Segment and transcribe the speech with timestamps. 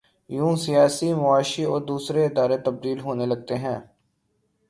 [0.29, 3.79] یوں سیاسی، معاشی اور دوسرے ادارے تبدیل ہونے لگتے ہیں۔